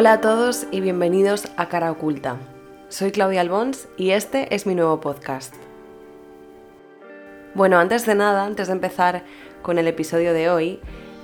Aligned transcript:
Hola 0.00 0.14
a 0.14 0.20
todos 0.22 0.66
y 0.70 0.80
bienvenidos 0.80 1.48
a 1.58 1.68
Cara 1.68 1.92
Oculta. 1.92 2.38
Soy 2.88 3.12
Claudia 3.12 3.42
Albons 3.42 3.86
y 3.98 4.12
este 4.12 4.54
es 4.54 4.64
mi 4.64 4.74
nuevo 4.74 4.98
podcast. 4.98 5.54
Bueno, 7.54 7.78
antes 7.78 8.06
de 8.06 8.14
nada, 8.14 8.46
antes 8.46 8.68
de 8.68 8.72
empezar 8.72 9.24
con 9.60 9.78
el 9.78 9.86
episodio 9.86 10.32
de 10.32 10.48
hoy, 10.48 10.80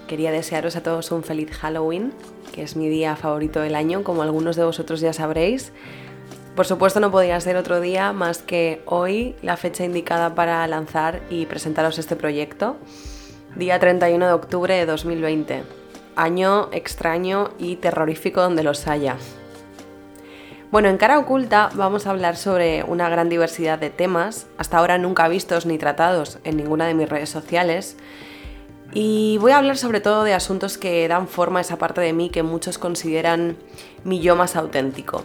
quería 0.06 0.30
desearos 0.30 0.76
a 0.76 0.82
todos 0.82 1.10
un 1.10 1.22
feliz 1.22 1.52
Halloween, 1.52 2.12
que 2.52 2.64
es 2.64 2.76
mi 2.76 2.90
día 2.90 3.16
favorito 3.16 3.60
del 3.60 3.76
año, 3.76 4.04
como 4.04 4.22
algunos 4.22 4.56
de 4.56 4.64
vosotros 4.64 5.00
ya 5.00 5.14
sabréis. 5.14 5.72
Por 6.54 6.66
supuesto 6.66 7.00
no 7.00 7.10
podía 7.10 7.40
ser 7.40 7.56
otro 7.56 7.80
día 7.80 8.12
más 8.12 8.42
que 8.42 8.82
hoy, 8.84 9.36
la 9.40 9.56
fecha 9.56 9.86
indicada 9.86 10.34
para 10.34 10.66
lanzar 10.66 11.22
y 11.30 11.46
presentaros 11.46 11.98
este 11.98 12.14
proyecto, 12.14 12.76
día 13.54 13.78
31 13.78 14.26
de 14.26 14.32
octubre 14.34 14.74
de 14.74 14.84
2020, 14.84 15.62
año 16.16 16.68
extraño 16.72 17.50
y 17.58 17.76
terrorífico 17.76 18.40
donde 18.40 18.62
los 18.64 18.88
haya. 18.88 19.16
Bueno, 20.72 20.88
en 20.88 20.96
cara 20.96 21.18
oculta 21.18 21.70
vamos 21.74 22.06
a 22.06 22.10
hablar 22.10 22.36
sobre 22.36 22.82
una 22.82 23.08
gran 23.08 23.28
diversidad 23.28 23.78
de 23.78 23.90
temas, 23.90 24.48
hasta 24.58 24.78
ahora 24.78 24.98
nunca 24.98 25.28
vistos 25.28 25.64
ni 25.64 25.78
tratados 25.78 26.38
en 26.42 26.56
ninguna 26.56 26.86
de 26.86 26.94
mis 26.94 27.08
redes 27.08 27.30
sociales, 27.30 27.96
y 28.92 29.38
voy 29.40 29.52
a 29.52 29.58
hablar 29.58 29.76
sobre 29.76 30.00
todo 30.00 30.24
de 30.24 30.34
asuntos 30.34 30.78
que 30.78 31.06
dan 31.06 31.28
forma 31.28 31.60
a 31.60 31.62
esa 31.62 31.76
parte 31.76 32.00
de 32.00 32.12
mí 32.12 32.30
que 32.30 32.42
muchos 32.42 32.78
consideran 32.78 33.56
mi 34.04 34.20
yo 34.20 34.34
más 34.34 34.56
auténtico. 34.56 35.22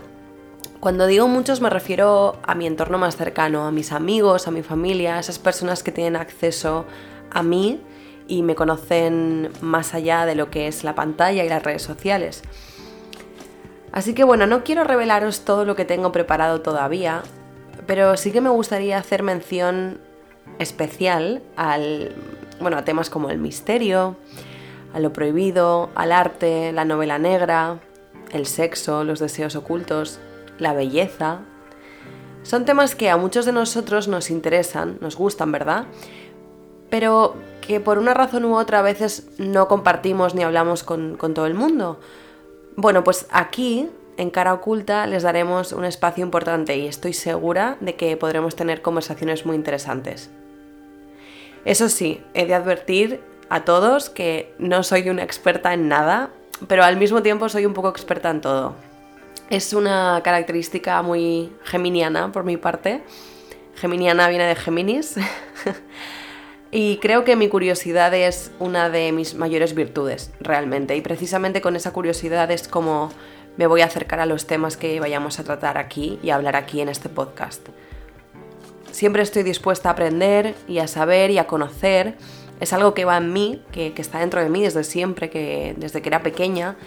Cuando 0.79 1.07
digo 1.07 1.27
muchos 1.27 1.61
me 1.61 1.69
refiero 1.69 2.37
a 2.43 2.55
mi 2.55 2.67
entorno 2.67 2.97
más 2.97 3.15
cercano, 3.15 3.65
a 3.65 3.71
mis 3.71 3.91
amigos, 3.91 4.47
a 4.47 4.51
mi 4.51 4.63
familia, 4.63 5.17
a 5.17 5.19
esas 5.19 5.39
personas 5.39 5.83
que 5.83 5.91
tienen 5.91 6.15
acceso 6.15 6.85
a 7.29 7.43
mí 7.43 7.81
y 8.31 8.43
me 8.43 8.55
conocen 8.55 9.51
más 9.59 9.93
allá 9.93 10.25
de 10.25 10.35
lo 10.35 10.49
que 10.49 10.67
es 10.67 10.85
la 10.85 10.95
pantalla 10.95 11.43
y 11.43 11.49
las 11.49 11.61
redes 11.61 11.81
sociales. 11.81 12.43
Así 13.91 14.13
que 14.13 14.23
bueno, 14.23 14.47
no 14.47 14.63
quiero 14.63 14.85
revelaros 14.85 15.41
todo 15.41 15.65
lo 15.65 15.75
que 15.75 15.83
tengo 15.83 16.13
preparado 16.13 16.61
todavía, 16.61 17.23
pero 17.87 18.15
sí 18.15 18.31
que 18.31 18.39
me 18.39 18.49
gustaría 18.49 18.97
hacer 18.97 19.21
mención 19.21 19.99
especial 20.59 21.43
al 21.57 22.15
bueno, 22.61 22.77
a 22.77 22.85
temas 22.85 23.09
como 23.09 23.29
el 23.31 23.37
misterio, 23.37 24.15
a 24.93 25.01
lo 25.01 25.11
prohibido, 25.11 25.89
al 25.93 26.13
arte, 26.13 26.71
la 26.71 26.85
novela 26.85 27.19
negra, 27.19 27.81
el 28.31 28.45
sexo, 28.45 29.03
los 29.03 29.19
deseos 29.19 29.57
ocultos, 29.57 30.21
la 30.57 30.71
belleza. 30.71 31.39
Son 32.43 32.63
temas 32.63 32.95
que 32.95 33.09
a 33.09 33.17
muchos 33.17 33.45
de 33.45 33.51
nosotros 33.51 34.07
nos 34.07 34.29
interesan, 34.29 34.99
nos 35.01 35.17
gustan, 35.17 35.51
¿verdad? 35.51 35.83
Pero 36.89 37.35
que 37.61 37.79
por 37.79 37.97
una 37.97 38.13
razón 38.13 38.45
u 38.45 38.57
otra 38.57 38.79
a 38.79 38.81
veces 38.81 39.29
no 39.37 39.67
compartimos 39.67 40.35
ni 40.35 40.43
hablamos 40.43 40.83
con, 40.83 41.17
todo 41.17 41.45
el 41.45 41.53
mundo. 41.53 41.99
Bueno, 42.75 43.03
pues 43.03 43.27
aquí, 43.31 43.89
en 44.17 44.29
Cara 44.29 44.53
Oculta, 44.53 45.07
les 45.07 45.23
daremos 45.23 45.71
un 45.71 45.85
espacio 45.85 46.23
importante 46.23 46.75
y 46.75 46.87
estoy 46.87 47.13
segura 47.13 47.77
de 47.79 47.95
que 47.95 48.17
podremos 48.17 48.55
tener 48.55 48.81
conversaciones 48.81 49.45
muy 49.45 49.55
interesantes. 49.55 50.29
Eso 51.63 51.89
sí, 51.89 52.21
he 52.33 52.45
de 52.45 52.55
advertir 52.55 53.21
a 53.49 53.63
todos 53.63 54.09
que 54.09 54.53
no 54.57 54.83
soy 54.83 55.09
una 55.09 55.23
experta 55.23 55.73
en 55.73 55.87
nada, 55.87 56.31
pero 56.67 56.83
al 56.83 56.97
mismo 56.97 57.21
tiempo 57.21 57.49
soy 57.49 57.65
un 57.65 57.73
poco 57.73 57.89
experta 57.89 58.29
en 58.29 58.41
todo. 58.41 58.75
Es 59.49 59.73
una 59.73 60.21
característica 60.23 61.01
muy 61.01 61.51
geminiana 61.63 62.31
por 62.31 62.43
mi 62.43 62.57
parte. 62.57 63.03
Geminiana 63.75 64.27
viene 64.29 64.45
de 64.45 64.55
Géminis. 64.55 65.15
y 66.71 66.97
creo 66.97 67.25
que 67.25 67.35
mi 67.35 67.49
curiosidad 67.49 68.13
es 68.13 68.51
una 68.59 68.89
de 68.89 69.11
mis 69.11 69.35
mayores 69.35 69.75
virtudes, 69.75 70.31
realmente. 70.39 70.95
Y 70.95 71.01
precisamente 71.01 71.59
con 71.59 71.75
esa 71.75 71.91
curiosidad 71.91 72.49
es 72.49 72.69
como 72.69 73.11
me 73.57 73.67
voy 73.67 73.81
a 73.81 73.85
acercar 73.85 74.21
a 74.21 74.25
los 74.25 74.47
temas 74.47 74.77
que 74.77 74.99
vayamos 75.01 75.37
a 75.39 75.43
tratar 75.43 75.77
aquí 75.77 76.17
y 76.23 76.29
hablar 76.29 76.55
aquí 76.55 76.79
en 76.79 76.87
este 76.87 77.09
podcast. 77.09 77.67
Siempre 78.91 79.21
estoy 79.21 79.43
dispuesta 79.43 79.89
a 79.89 79.91
aprender 79.91 80.55
y 80.67 80.79
a 80.79 80.87
saber 80.87 81.29
y 81.31 81.37
a 81.39 81.47
conocer. 81.47 82.15
Es 82.61 82.71
algo 82.71 82.93
que 82.93 83.03
va 83.03 83.17
en 83.17 83.33
mí, 83.33 83.61
que, 83.73 83.93
está 83.97 84.19
dentro 84.19 84.41
de 84.41 84.49
mí 84.49 84.63
desde 84.63 84.85
siempre, 84.85 85.29
que, 85.29 85.75
desde 85.77 86.01
que 86.01 86.07
era 86.07 86.23
pequeña. 86.23 86.77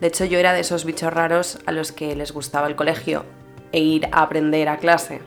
De 0.00 0.08
hecho, 0.08 0.24
yo 0.24 0.38
era 0.40 0.52
de 0.52 0.60
esos 0.60 0.84
bichos 0.84 1.12
raros 1.12 1.60
a 1.66 1.72
los 1.72 1.92
que 1.92 2.16
les 2.16 2.32
gustaba 2.32 2.66
el 2.66 2.74
colegio 2.74 3.24
e 3.70 3.80
ir 3.80 4.06
a 4.10 4.22
aprender 4.22 4.68
a 4.68 4.78
clase. 4.78 5.20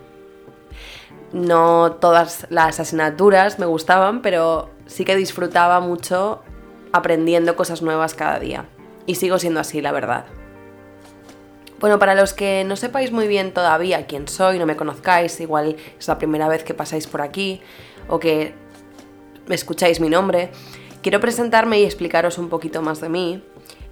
No 1.34 1.94
todas 1.94 2.46
las 2.50 2.80
asignaturas 2.80 3.58
me 3.58 3.66
gustaban, 3.66 4.22
pero 4.22 4.70
sí 4.86 5.06
que 5.06 5.16
disfrutaba 5.16 5.80
mucho 5.80 6.42
aprendiendo 6.92 7.56
cosas 7.56 7.82
nuevas 7.82 8.14
cada 8.14 8.40
día. 8.40 8.66
Y 9.06 9.16
sigo 9.16 9.40
siendo 9.40 9.60
así, 9.60 9.82
la 9.82 9.92
verdad. 9.92 10.26
Bueno, 11.80 11.98
para 11.98 12.14
los 12.14 12.34
que 12.34 12.64
no 12.64 12.76
sepáis 12.76 13.12
muy 13.12 13.28
bien 13.28 13.54
todavía 13.54 14.06
quién 14.06 14.28
soy, 14.28 14.60
no 14.60 14.68
me 14.68 14.76
conozcáis, 14.76 15.40
igual 15.40 15.78
es 15.98 16.08
la 16.08 16.20
primera 16.20 16.48
vez 16.48 16.64
que 16.64 16.76
pasáis 16.76 17.08
por 17.08 17.22
aquí 17.22 17.62
o 18.08 18.20
que 18.20 18.54
me 19.48 19.56
escucháis 19.56 20.00
mi 20.00 20.08
nombre, 20.08 20.52
quiero 21.02 21.20
presentarme 21.20 21.80
y 21.80 21.86
explicaros 21.86 22.38
un 22.38 22.50
poquito 22.50 22.82
más 22.82 23.02
de 23.02 23.10
mí. 23.10 23.44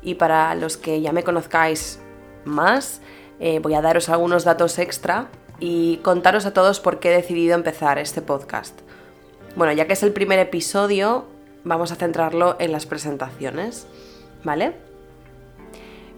Y 0.02 0.16
para 0.16 0.54
los 0.56 0.78
que 0.78 1.02
ya 1.02 1.12
me 1.12 1.24
conozcáis 1.24 2.00
más, 2.46 3.02
eh, 3.40 3.60
voy 3.60 3.74
a 3.74 3.82
daros 3.82 4.10
algunos 4.10 4.44
datos 4.44 4.78
extra 4.78 5.30
y 5.60 5.98
contaros 5.98 6.46
a 6.46 6.54
todos 6.54 6.80
por 6.80 7.00
qué 7.00 7.12
he 7.12 7.16
decidido 7.16 7.56
empezar 7.56 7.98
este 7.98 8.22
podcast. 8.22 8.80
Bueno, 9.56 9.74
ya 9.74 9.88
que 9.88 9.94
es 9.94 10.04
el 10.04 10.14
primer 10.14 10.40
episodio, 10.40 11.26
vamos 11.64 11.92
a 11.92 11.96
centrarlo 11.96 12.56
en 12.60 12.72
las 12.72 12.86
presentaciones, 12.86 13.88
¿vale? 14.44 14.74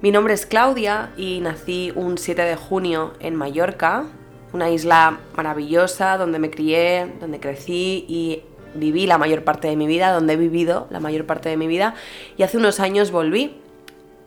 Mi 0.02 0.12
nombre 0.12 0.34
es 0.34 0.46
Claudia 0.46 1.12
y 1.16 1.40
nací 1.42 1.92
un 1.96 2.18
7 2.18 2.42
de 2.42 2.56
junio 2.56 3.14
en 3.20 3.36
Mallorca, 3.36 4.06
una 4.54 4.70
isla 4.70 5.20
maravillosa 5.36 6.18
donde 6.18 6.40
me 6.40 6.50
crié, 6.50 7.12
donde 7.20 7.40
crecí 7.40 8.06
y 8.08 8.44
viví 8.74 9.06
la 9.06 9.18
mayor 9.18 9.44
parte 9.44 9.68
de 9.68 9.76
mi 9.76 9.88
vida, 9.88 10.12
donde 10.12 10.34
he 10.34 10.38
vivido 10.38 10.88
la 10.90 11.00
mayor 11.00 11.26
parte 11.26 11.50
de 11.50 11.58
mi 11.58 11.68
vida 11.68 11.96
y 12.38 12.44
hace 12.44 12.58
unos 12.58 12.80
años 12.80 13.12
volví. 13.12 13.56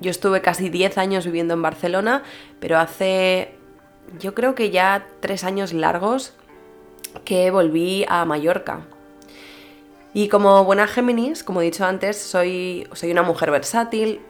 Yo 0.00 0.10
estuve 0.10 0.40
casi 0.40 0.70
10 0.70 0.98
años 0.98 1.24
viviendo 1.24 1.54
en 1.54 1.62
Barcelona, 1.62 2.22
pero 2.60 2.78
hace 2.78 3.54
yo 4.18 4.34
creo 4.34 4.54
que 4.54 4.70
ya 4.70 5.06
3 5.20 5.44
años 5.44 5.72
largos 5.72 6.34
que 7.24 7.50
volví 7.50 8.04
a 8.08 8.24
Mallorca. 8.24 8.80
Y 10.12 10.28
como 10.28 10.64
buena 10.64 10.86
Géminis, 10.86 11.42
como 11.42 11.60
he 11.60 11.64
dicho 11.64 11.84
antes, 11.84 12.16
soy, 12.16 12.86
soy 12.92 13.10
una 13.10 13.22
mujer 13.22 13.50
versátil, 13.50 14.20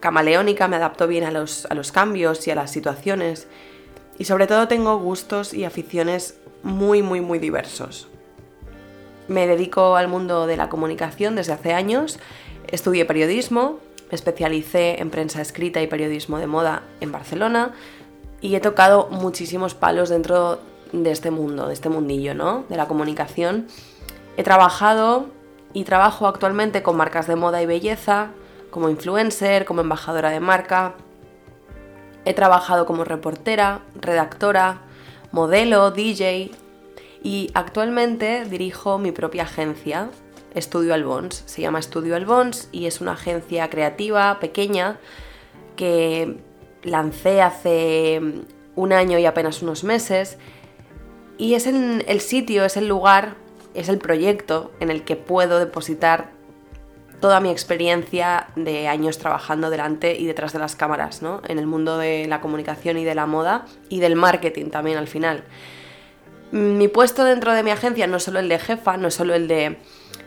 camaleónica, 0.00 0.68
me 0.68 0.76
adapto 0.76 1.06
bien 1.06 1.24
a 1.24 1.30
los, 1.30 1.66
a 1.66 1.74
los 1.74 1.92
cambios 1.92 2.46
y 2.46 2.50
a 2.50 2.54
las 2.54 2.70
situaciones. 2.70 3.46
Y 4.18 4.24
sobre 4.24 4.46
todo 4.46 4.68
tengo 4.68 4.98
gustos 4.98 5.52
y 5.52 5.64
aficiones 5.64 6.38
muy, 6.62 7.02
muy, 7.02 7.20
muy 7.20 7.38
diversos. 7.38 8.08
Me 9.28 9.46
dedico 9.46 9.96
al 9.96 10.08
mundo 10.08 10.46
de 10.46 10.56
la 10.56 10.68
comunicación 10.68 11.34
desde 11.36 11.52
hace 11.52 11.72
años. 11.74 12.18
Estudié 12.68 13.04
periodismo, 13.04 13.80
me 14.10 14.14
especialicé 14.14 15.00
en 15.00 15.10
prensa 15.10 15.42
escrita 15.42 15.82
y 15.82 15.86
periodismo 15.86 16.38
de 16.38 16.46
moda 16.46 16.82
en 17.00 17.12
Barcelona 17.12 17.74
y 18.44 18.54
he 18.54 18.60
tocado 18.60 19.08
muchísimos 19.10 19.74
palos 19.74 20.10
dentro 20.10 20.58
de 20.92 21.10
este 21.10 21.30
mundo, 21.30 21.66
de 21.66 21.72
este 21.72 21.88
mundillo, 21.88 22.34
¿no? 22.34 22.66
De 22.68 22.76
la 22.76 22.86
comunicación. 22.86 23.68
He 24.36 24.42
trabajado 24.42 25.28
y 25.72 25.84
trabajo 25.84 26.26
actualmente 26.26 26.82
con 26.82 26.94
marcas 26.94 27.26
de 27.26 27.36
moda 27.36 27.62
y 27.62 27.66
belleza, 27.66 28.32
como 28.70 28.90
influencer, 28.90 29.64
como 29.64 29.80
embajadora 29.80 30.28
de 30.28 30.40
marca. 30.40 30.94
He 32.26 32.34
trabajado 32.34 32.84
como 32.84 33.04
reportera, 33.04 33.80
redactora, 33.98 34.82
modelo, 35.32 35.90
DJ 35.90 36.50
y 37.22 37.50
actualmente 37.54 38.44
dirijo 38.44 38.98
mi 38.98 39.10
propia 39.10 39.44
agencia, 39.44 40.10
Estudio 40.54 40.92
Albons. 40.92 41.44
Se 41.46 41.62
llama 41.62 41.78
Estudio 41.78 42.14
Albons 42.14 42.68
y 42.72 42.84
es 42.84 43.00
una 43.00 43.12
agencia 43.12 43.70
creativa 43.70 44.38
pequeña 44.38 44.98
que 45.76 46.36
lancé 46.84 47.42
hace 47.42 48.20
un 48.76 48.92
año 48.92 49.18
y 49.18 49.26
apenas 49.26 49.62
unos 49.62 49.82
meses. 49.84 50.38
Y 51.36 51.54
es 51.54 51.66
el 51.66 52.20
sitio, 52.20 52.64
es 52.64 52.76
el 52.76 52.86
lugar, 52.86 53.34
es 53.74 53.88
el 53.88 53.98
proyecto 53.98 54.70
en 54.78 54.90
el 54.90 55.02
que 55.02 55.16
puedo 55.16 55.58
depositar 55.58 56.30
toda 57.24 57.40
mi 57.40 57.50
experiencia 57.50 58.48
de 58.54 58.86
años 58.86 59.18
trabajando 59.18 59.70
delante 59.70 60.14
y 60.14 60.26
detrás 60.26 60.52
de 60.52 60.58
las 60.58 60.76
cámaras, 60.76 61.22
¿no? 61.22 61.40
En 61.48 61.58
el 61.58 61.66
mundo 61.66 61.96
de 61.96 62.26
la 62.28 62.40
comunicación 62.40 62.98
y 62.98 63.04
de 63.04 63.14
la 63.14 63.26
moda 63.26 63.64
y 63.88 64.00
del 64.00 64.14
marketing 64.14 64.66
también 64.66 64.98
al 64.98 65.08
final. 65.08 65.44
Mi 66.50 66.86
puesto 66.86 67.24
dentro 67.24 67.54
de 67.54 67.62
mi 67.62 67.70
agencia 67.70 68.06
no 68.06 68.18
es 68.18 68.24
solo 68.24 68.40
el 68.40 68.48
de 68.48 68.58
jefa, 68.58 68.96
no 68.96 69.08
es 69.08 69.14
solo 69.14 69.34
el 69.34 69.48
de 69.48 69.78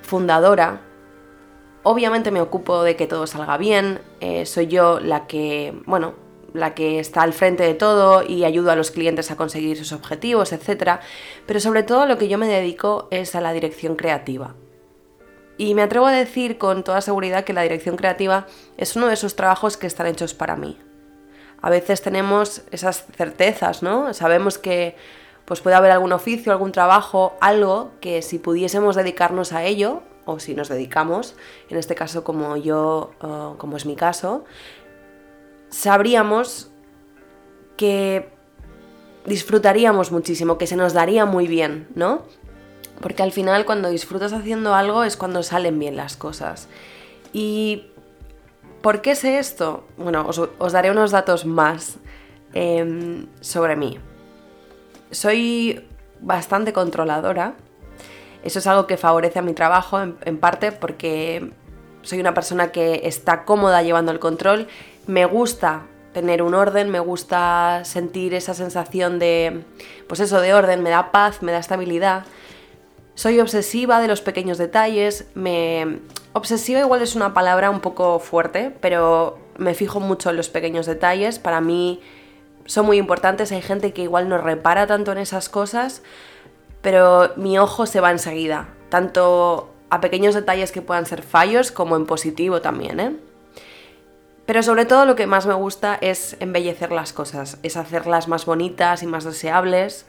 fundadora. 0.02 0.82
Obviamente 1.84 2.32
me 2.32 2.42
ocupo 2.42 2.84
de 2.84 2.96
que 2.96 3.06
todo 3.08 3.28
salga 3.28 3.58
bien, 3.58 4.02
eh, 4.20 4.46
soy 4.46 4.68
yo 4.68 5.00
la 5.00 5.28
que, 5.28 5.80
bueno, 5.86 6.16
la 6.58 6.74
que 6.74 7.00
está 7.00 7.22
al 7.22 7.34
frente 7.34 7.64
de 7.64 7.74
todo 7.74 8.24
y 8.24 8.44
ayudo 8.44 8.72
a 8.72 8.76
los 8.76 8.92
clientes 8.92 9.32
a 9.32 9.38
conseguir 9.38 9.78
sus 9.78 9.94
objetivos, 9.94 10.52
etc. 10.52 11.00
Pero 11.46 11.60
sobre 11.60 11.84
todo 11.84 12.06
lo 12.06 12.18
que 12.18 12.28
yo 12.28 12.38
me 12.38 12.48
dedico 12.48 13.08
es 13.12 13.36
a 13.36 13.42
la 13.42 13.54
dirección 13.54 13.96
creativa, 13.96 14.56
y 15.58 15.74
me 15.74 15.82
atrevo 15.82 16.06
a 16.06 16.12
decir 16.12 16.58
con 16.60 16.84
toda 16.84 17.02
seguridad 17.02 17.44
que 17.44 17.54
la 17.54 17.64
dirección 17.64 17.96
creativa 17.96 18.46
es 18.78 18.96
uno 18.96 19.08
de 19.08 19.16
esos 19.16 19.36
trabajos 19.36 19.76
que 19.76 19.88
están 19.88 20.06
hechos 20.06 20.36
para 20.36 20.56
mí. 20.56 20.78
A 21.62 21.72
veces 21.72 22.04
tenemos 22.04 22.62
esas 22.70 23.06
certezas, 23.16 23.82
¿no? 23.82 24.14
Sabemos 24.14 24.60
que 24.60 24.96
pues 25.46 25.62
puede 25.62 25.76
haber 25.76 25.92
algún 25.92 26.12
oficio, 26.12 26.52
algún 26.52 26.72
trabajo, 26.72 27.36
algo 27.42 27.92
que 28.02 28.22
si 28.22 28.38
pudiésemos 28.38 28.96
dedicarnos 28.96 29.54
a 29.54 29.64
ello, 29.64 30.04
o 30.26 30.40
si 30.40 30.54
nos 30.54 30.68
dedicamos, 30.68 31.36
en 31.70 31.78
este 31.78 31.96
caso 31.96 32.24
como 32.24 32.58
yo, 32.58 33.12
como 33.58 33.78
es 33.78 33.86
mi 33.86 33.96
caso, 33.96 34.44
sabríamos 35.78 36.72
que 37.78 38.30
disfrutaríamos 39.28 40.12
muchísimo, 40.12 40.58
que 40.58 40.66
se 40.66 40.76
nos 40.76 40.94
daría 40.94 41.26
muy 41.26 41.48
bien, 41.48 41.88
¿no? 41.94 42.24
Porque 43.00 43.22
al 43.22 43.32
final 43.32 43.64
cuando 43.66 43.90
disfrutas 43.90 44.34
haciendo 44.34 44.74
algo 44.74 45.04
es 45.04 45.18
cuando 45.18 45.44
salen 45.44 45.78
bien 45.78 45.96
las 45.96 46.18
cosas. 46.18 46.68
¿Y 47.32 47.92
por 48.82 49.02
qué 49.02 49.14
sé 49.14 49.38
esto? 49.38 49.86
Bueno, 49.98 50.28
os, 50.28 50.74
daré 50.74 50.90
unos 50.90 51.12
datos 51.12 51.46
más 51.46 51.98
em, 52.56 53.28
sobre 53.40 53.76
mí. 53.76 54.00
Soy 55.12 55.88
bastante 56.22 56.74
controladora. 56.74 57.54
Eso 58.44 58.58
es 58.58 58.66
algo 58.66 58.88
que 58.88 58.98
favorece 58.98 59.38
a 59.38 59.44
mi 59.44 59.54
trabajo 59.54 60.00
en 60.02 60.40
parte 60.40 60.72
porque 60.72 61.52
soy 62.02 62.22
una 62.22 62.34
persona 62.34 62.72
que 62.72 63.02
está 63.04 63.44
cómoda 63.44 63.84
llevando 63.84 64.12
el 64.12 64.20
control. 64.20 64.68
Me 65.08 65.26
gusta 65.26 65.84
tener 66.14 66.42
un 66.42 66.54
orden, 66.54 66.90
me 66.90 67.00
gusta 67.00 67.82
sentir 67.84 68.34
esa 68.34 68.54
sensación 68.54 69.20
de, 69.20 69.64
pues 70.08 70.20
eso, 70.20 70.42
de 70.42 70.54
orden, 70.54 70.84
me 70.84 70.90
da 70.90 71.12
paz, 71.12 71.42
me 71.42 71.52
da 71.52 71.60
estabilidad. 71.60 72.26
Soy 73.16 73.40
obsesiva 73.40 74.00
de 74.00 74.08
los 74.08 74.22
pequeños 74.22 74.58
detalles, 74.58 75.28
me... 75.34 76.00
Obsesiva 76.34 76.80
igual 76.80 77.02
es 77.02 77.16
una 77.16 77.34
palabra 77.34 77.70
un 77.70 77.80
poco 77.80 78.20
fuerte, 78.20 78.76
pero 78.80 79.40
me 79.58 79.74
fijo 79.74 80.00
mucho 80.00 80.30
en 80.30 80.38
los 80.38 80.50
pequeños 80.50 80.86
detalles, 80.86 81.40
para 81.40 81.62
mí 81.62 82.00
son 82.66 82.86
muy 82.86 82.98
importantes, 82.98 83.52
hay 83.52 83.62
gente 83.62 83.94
que 83.94 84.04
igual 84.04 84.30
no 84.30 84.38
repara 84.38 84.86
tanto 84.86 85.12
en 85.14 85.18
esas 85.18 85.50
cosas, 85.50 86.04
pero 86.82 87.32
mi 87.38 87.58
ojo 87.58 87.86
se 87.86 88.02
va 88.02 88.12
enseguida, 88.12 88.70
tanto 88.90 89.70
a 89.90 90.00
pequeños 90.02 90.36
detalles 90.36 90.72
que 90.72 90.82
puedan 90.82 91.06
ser 91.06 91.24
fallos 91.24 91.72
como 91.72 91.96
en 91.96 92.06
positivo 92.06 92.62
también, 92.62 93.00
¿eh? 93.00 93.16
Pero 94.48 94.64
sobre 94.64 94.86
todo 94.86 95.06
lo 95.06 95.18
que 95.18 95.28
más 95.28 95.46
me 95.46 95.54
gusta 95.54 95.98
es 96.00 96.38
embellecer 96.40 96.94
las 96.94 97.12
cosas, 97.12 97.60
es 97.64 97.76
hacerlas 97.76 98.30
más 98.30 98.46
bonitas 98.46 99.04
y 99.04 99.06
más 99.06 99.26
deseables. 99.26 100.06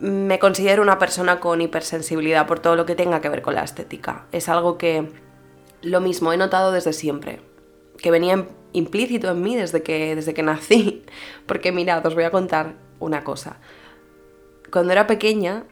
Me 0.00 0.40
considero 0.40 0.82
una 0.82 0.98
persona 0.98 1.38
con 1.38 1.60
hipersensibilidad 1.60 2.48
por 2.48 2.58
todo 2.58 2.74
lo 2.74 2.86
que 2.86 2.96
tenga 2.96 3.20
que 3.20 3.28
ver 3.28 3.40
con 3.40 3.54
la 3.54 3.62
estética. 3.62 4.26
Es 4.32 4.48
algo 4.48 4.78
que 4.78 5.12
lo 5.80 6.00
mismo 6.00 6.32
he 6.32 6.36
notado 6.36 6.72
desde 6.72 6.92
siempre, 6.92 7.40
que 7.98 8.10
venía 8.10 8.48
implícito 8.72 9.30
en 9.30 9.42
mí 9.42 9.54
desde 9.54 9.84
que, 9.84 10.16
desde 10.16 10.34
que 10.34 10.42
nací. 10.42 11.04
Porque 11.46 11.70
mirad, 11.70 12.04
os 12.04 12.16
voy 12.16 12.24
a 12.24 12.32
contar 12.32 12.74
una 12.98 13.22
cosa. 13.22 13.58
Cuando 14.72 14.90
era 14.90 15.06
pequeña 15.06 15.66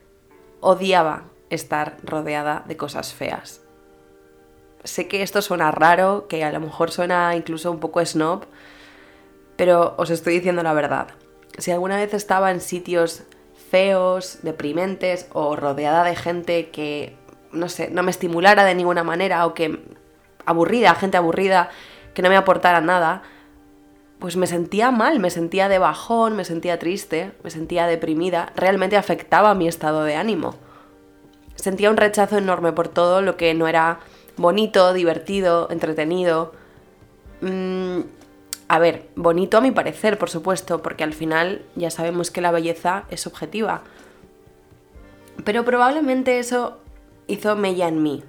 odiaba 0.61 1.25
estar 1.51 1.97
rodeada 2.05 2.63
de 2.69 2.77
cosas 2.77 3.13
feas 3.13 3.62
sé 4.85 5.09
que 5.09 5.23
esto 5.23 5.43
suena 5.43 5.71
raro, 5.71 6.27
que 6.29 6.45
a 6.45 6.53
lo 6.53 6.61
mejor 6.61 6.91
suena 6.91 7.35
incluso 7.37 7.71
un 7.71 7.81
poco 7.81 8.05
snob, 8.05 8.45
pero 9.57 9.95
os 9.99 10.11
estoy 10.11 10.35
diciendo 10.35 10.63
la 10.63 10.73
verdad. 10.73 11.09
Si 11.59 11.71
alguna 11.71 11.97
vez 11.97 12.15
estaba 12.15 12.51
en 12.51 12.61
sitios 12.61 13.25
feos, 13.71 14.41
deprimentes 14.43 15.29
o 15.33 15.57
rodeada 15.57 16.05
de 16.05 16.17
gente 16.17 16.71
que, 16.71 17.17
no 17.53 17.69
sé, 17.69 17.91
no 17.91 18.03
me 18.03 18.11
estimulara 18.11 18.65
de 18.65 18.75
ninguna 18.75 19.05
manera 19.05 19.47
o 19.47 19.55
que 19.55 19.83
aburrida, 20.45 20.95
gente 20.95 21.17
aburrida, 21.17 21.71
que 22.15 22.23
no 22.23 22.29
me 22.29 22.37
aportara 22.37 22.81
nada, 22.81 23.23
pues 24.19 24.37
me 24.37 24.47
sentía 24.47 24.91
mal, 24.91 25.19
me 25.19 25.31
sentía 25.31 25.69
de 25.69 25.79
bajón, 25.79 26.37
me 26.37 26.45
sentía 26.45 26.79
triste, 26.79 27.33
me 27.43 27.51
sentía 27.51 27.87
deprimida, 27.87 28.53
realmente 28.55 28.97
afectaba 28.97 29.55
mi 29.55 29.69
estado 29.69 30.05
de 30.05 30.17
ánimo. 30.17 30.55
Sentía 31.57 31.91
un 31.91 31.97
rechazo 31.97 32.39
enorme 32.39 32.73
por 32.73 32.89
todo 32.89 33.21
lo 33.23 33.37
que 33.37 33.55
no 33.55 33.69
era 33.69 34.01
bonito, 34.37 34.93
divertido, 34.93 35.69
entretenido. 35.71 36.53
Mm, 37.41 38.01
a 38.69 38.79
ver, 38.79 39.09
bonito 39.17 39.59
a 39.59 39.61
mi 39.61 39.71
parecer, 39.71 40.19
por 40.19 40.31
supuesto, 40.31 40.81
porque 40.83 41.05
al 41.05 41.13
final 41.13 41.63
ya 41.75 41.91
sabemos 41.91 42.31
que 42.31 42.41
la 42.41 42.51
belleza 42.51 43.05
es 43.11 43.21
subjetiva. 43.21 43.83
Pero 45.45 45.65
probablemente 45.65 46.39
eso 46.39 46.79
hizo 47.27 47.57
mella 47.57 47.89
en 47.89 48.03
mí, 48.03 48.23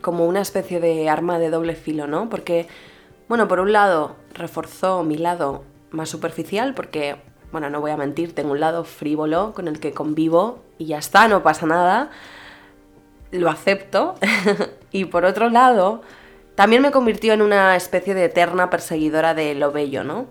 como 0.00 0.26
una 0.26 0.40
especie 0.40 0.80
de 0.80 1.08
arma 1.08 1.38
de 1.38 1.50
doble 1.50 1.74
filo, 1.74 2.06
¿no? 2.06 2.28
Porque, 2.28 2.68
bueno, 3.28 3.48
por 3.48 3.60
un 3.60 3.72
lado 3.72 4.16
reforzó 4.34 5.02
mi 5.02 5.16
lado 5.16 5.64
más 5.90 6.08
superficial, 6.08 6.74
porque, 6.74 7.16
bueno, 7.52 7.70
no 7.70 7.80
voy 7.80 7.90
a 7.90 7.96
mentir, 7.96 8.34
tengo 8.34 8.52
un 8.52 8.60
lado 8.60 8.84
frívolo 8.84 9.52
con 9.54 9.66
el 9.68 9.80
que 9.80 9.92
convivo 9.92 10.60
y 10.78 10.86
ya 10.86 10.98
está, 10.98 11.26
no 11.26 11.42
pasa 11.42 11.66
nada 11.66 12.10
lo 13.30 13.50
acepto. 13.50 14.14
y 14.92 15.06
por 15.06 15.24
otro 15.24 15.48
lado, 15.50 16.02
también 16.54 16.82
me 16.82 16.90
convirtió 16.90 17.32
en 17.32 17.42
una 17.42 17.76
especie 17.76 18.14
de 18.14 18.24
eterna 18.24 18.70
perseguidora 18.70 19.34
de 19.34 19.54
lo 19.54 19.72
bello, 19.72 20.04
¿no? 20.04 20.26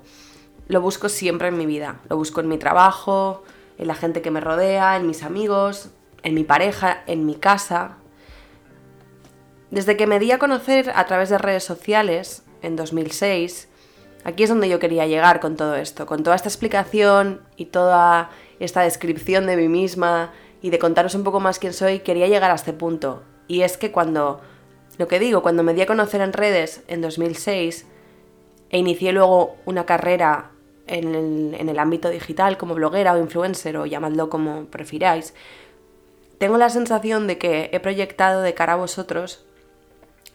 Lo 0.68 0.82
busco 0.82 1.10
siempre 1.10 1.50
en 1.50 1.58
mi 1.58 1.66
vida. 1.66 2.00
Lo 2.10 2.18
busco 2.18 2.42
en 2.42 2.48
mi 2.48 2.58
trabajo, 2.58 3.44
en 3.78 3.88
la 3.88 3.96
gente 3.96 4.22
que 4.22 4.32
me 4.32 4.42
rodea, 4.42 4.96
en 4.98 5.06
mis 5.06 5.24
amigos, 5.24 5.90
en 6.24 6.34
mi 6.34 6.44
pareja, 6.44 7.04
en 7.06 7.26
mi 7.26 7.36
casa. 7.36 7.98
Desde 9.70 9.98
que 9.98 10.08
me 10.08 10.20
di 10.20 10.32
a 10.32 10.40
conocer 10.40 10.92
a 10.96 11.06
través 11.06 11.30
de 11.30 11.38
redes 11.38 11.64
sociales, 11.64 12.44
en 12.62 12.76
2006, 12.76 13.68
aquí 14.24 14.44
es 14.44 14.50
donde 14.50 14.70
yo 14.70 14.80
quería 14.80 15.06
llegar 15.06 15.40
con 15.40 15.56
todo 15.56 15.76
esto, 15.76 16.06
con 16.06 16.24
toda 16.24 16.36
esta 16.36 16.50
explicación 16.50 17.42
y 17.56 17.66
toda 17.66 18.32
esta 18.60 18.82
descripción 18.82 19.46
de 19.46 19.58
mí 19.58 19.68
misma, 19.68 20.32
y 20.62 20.70
de 20.70 20.80
contaros 20.80 21.16
un 21.16 21.24
poco 21.24 21.40
más 21.40 21.60
quién 21.60 21.74
soy, 21.74 22.00
quería 22.00 22.28
llegar 22.28 22.52
a 22.52 22.56
este 22.56 22.74
punto. 22.74 23.24
Y 23.48 23.62
es 23.62 23.78
que 23.78 23.92
cuando, 23.92 24.42
lo 24.98 25.08
que 25.08 25.20
digo, 25.20 25.42
cuando 25.42 25.64
me 25.64 25.74
di 25.74 25.82
a 25.82 25.86
conocer 25.86 26.22
en 26.22 26.34
redes 26.34 26.84
en 26.88 27.02
2006 27.02 27.86
e 28.70 28.78
inicié 28.78 29.12
luego 29.12 29.58
una 29.66 29.86
carrera 29.86 30.52
en 30.88 31.16
el, 31.16 31.56
en 31.60 31.70
el 31.70 31.80
ámbito 31.80 32.10
digital 32.10 32.58
como 32.58 32.76
bloguera 32.76 33.14
o 33.14 33.18
influencer 33.18 33.78
o 33.78 33.86
llamadlo 33.86 34.30
como 34.30 34.66
prefiráis, 34.66 35.34
tengo 36.38 36.58
la 36.58 36.70
sensación 36.70 37.28
de 37.28 37.38
que 37.38 37.70
he 37.72 37.80
proyectado 37.80 38.42
de 38.42 38.54
cara 38.54 38.74
a 38.74 38.78
vosotros, 38.78 39.46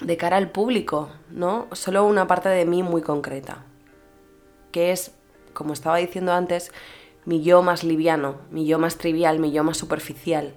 de 0.00 0.16
cara 0.16 0.38
al 0.38 0.50
público, 0.50 1.10
¿no? 1.30 1.68
Solo 1.72 2.06
una 2.06 2.26
parte 2.26 2.48
de 2.48 2.64
mí 2.64 2.82
muy 2.82 3.02
concreta, 3.02 3.64
que 4.72 4.92
es, 4.92 5.12
como 5.52 5.74
estaba 5.74 5.98
diciendo 5.98 6.32
antes, 6.32 6.72
mi 7.30 7.44
yo 7.44 7.62
más 7.62 7.84
liviano, 7.84 8.38
mi 8.50 8.66
yo 8.66 8.80
más 8.80 8.96
trivial, 8.96 9.38
mi 9.38 9.52
yo 9.52 9.62
más 9.62 9.76
superficial. 9.76 10.52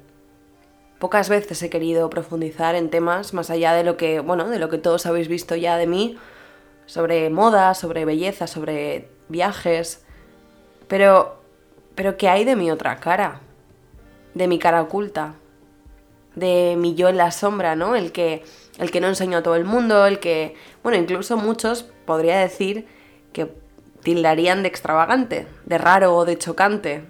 Pocas 0.98 1.30
veces 1.30 1.62
he 1.62 1.70
querido 1.70 2.10
profundizar 2.10 2.74
en 2.74 2.90
temas 2.90 3.36
más 3.36 3.52
allá 3.52 3.74
de 3.74 3.84
lo 3.84 3.96
que, 3.96 4.22
bueno, 4.22 4.50
de 4.50 4.58
lo 4.58 4.70
que 4.70 4.80
todos 4.80 5.06
habéis 5.06 5.28
visto 5.28 5.56
ya 5.56 5.78
de 5.78 5.86
mí, 5.86 6.18
sobre 6.88 7.30
moda, 7.30 7.76
sobre 7.76 8.06
belleza, 8.06 8.48
sobre 8.48 9.08
viajes, 9.30 10.04
pero 10.88 11.44
pero 11.94 12.18
¿qué 12.18 12.28
hay 12.28 12.44
de 12.44 12.56
mi 12.56 12.72
otra 12.72 13.00
cara? 13.00 13.42
De 14.34 14.48
mi 14.48 14.58
cara 14.58 14.82
oculta, 14.82 15.36
de 16.34 16.74
mi 16.76 16.96
yo 16.96 17.08
en 17.08 17.18
la 17.18 17.30
sombra, 17.30 17.76
¿no? 17.76 17.96
El 17.96 18.12
que 18.12 18.44
el 18.80 18.90
que 18.90 19.00
no 19.00 19.10
enseño 19.10 19.38
a 19.38 19.44
todo 19.44 19.56
el 19.56 19.66
mundo, 19.66 20.08
el 20.08 20.18
que, 20.20 20.56
bueno, 20.82 20.98
incluso 20.98 21.38
muchos 21.38 21.84
podría 22.08 22.40
decir 22.40 22.88
que 23.32 23.54
tildarían 24.04 24.64
de 24.64 24.70
extravagante, 24.70 25.48
de 25.66 25.78
raro 25.78 26.16
o 26.16 26.26
de 26.26 26.38
chocante, 26.38 27.06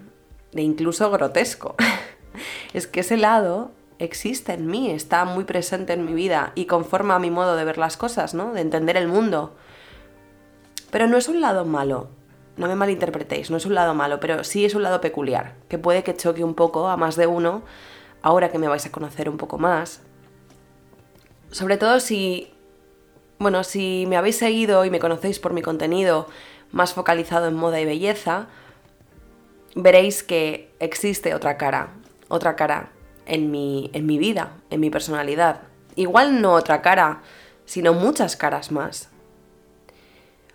de 0.51 0.61
incluso 0.61 1.09
grotesco. 1.11 1.75
es 2.73 2.87
que 2.87 3.01
ese 3.01 3.17
lado 3.17 3.71
existe 3.99 4.53
en 4.53 4.67
mí, 4.67 4.91
está 4.91 5.25
muy 5.25 5.43
presente 5.43 5.93
en 5.93 6.05
mi 6.05 6.13
vida 6.13 6.51
y 6.55 6.65
conforma 6.65 7.19
mi 7.19 7.31
modo 7.31 7.55
de 7.55 7.65
ver 7.65 7.77
las 7.77 7.97
cosas, 7.97 8.33
¿no? 8.33 8.53
De 8.53 8.61
entender 8.61 8.97
el 8.97 9.07
mundo. 9.07 9.55
Pero 10.91 11.07
no 11.07 11.17
es 11.17 11.27
un 11.27 11.41
lado 11.41 11.65
malo, 11.65 12.09
no 12.57 12.67
me 12.67 12.75
malinterpretéis, 12.75 13.49
no 13.49 13.57
es 13.57 13.65
un 13.65 13.73
lado 13.75 13.93
malo, 13.93 14.19
pero 14.19 14.43
sí 14.43 14.65
es 14.65 14.75
un 14.75 14.83
lado 14.83 15.01
peculiar, 15.01 15.55
que 15.67 15.79
puede 15.79 16.03
que 16.03 16.15
choque 16.15 16.43
un 16.43 16.53
poco 16.53 16.87
a 16.87 16.97
más 16.97 17.15
de 17.15 17.27
uno, 17.27 17.63
ahora 18.21 18.51
que 18.51 18.59
me 18.59 18.67
vais 18.67 18.85
a 18.85 18.91
conocer 18.91 19.29
un 19.29 19.37
poco 19.37 19.57
más. 19.57 20.01
Sobre 21.51 21.77
todo 21.77 21.99
si, 21.99 22.53
bueno, 23.39 23.63
si 23.63 24.05
me 24.07 24.17
habéis 24.17 24.37
seguido 24.37 24.85
y 24.85 24.89
me 24.89 24.99
conocéis 24.99 25.39
por 25.39 25.53
mi 25.53 25.61
contenido 25.61 26.27
más 26.73 26.93
focalizado 26.93 27.47
en 27.47 27.53
moda 27.53 27.79
y 27.79 27.85
belleza, 27.85 28.47
veréis 29.75 30.23
que 30.23 30.69
existe 30.79 31.33
otra 31.33 31.57
cara, 31.57 31.93
otra 32.27 32.57
cara 32.57 32.91
en 33.25 33.51
mi, 33.51 33.89
en 33.93 34.05
mi 34.05 34.17
vida, 34.17 34.57
en 34.69 34.81
mi 34.81 34.89
personalidad. 34.89 35.61
Igual 35.95 36.41
no 36.41 36.53
otra 36.53 36.81
cara, 36.81 37.21
sino 37.65 37.93
muchas 37.93 38.35
caras 38.35 38.71
más. 38.71 39.09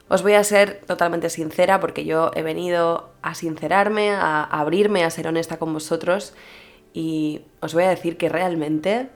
Os 0.08 0.22
voy 0.22 0.34
a 0.34 0.44
ser 0.44 0.80
totalmente 0.86 1.30
sincera 1.30 1.80
porque 1.80 2.04
yo 2.04 2.30
he 2.34 2.42
venido 2.42 3.10
a 3.22 3.34
sincerarme, 3.34 4.10
a 4.10 4.42
abrirme, 4.42 5.04
a 5.04 5.10
ser 5.10 5.28
honesta 5.28 5.58
con 5.58 5.72
vosotros 5.72 6.34
y 6.92 7.42
os 7.60 7.74
voy 7.74 7.84
a 7.84 7.90
decir 7.90 8.16
que 8.16 8.28
realmente 8.28 9.10